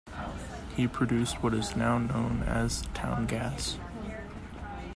[0.75, 3.77] He produced what is now known as town gas.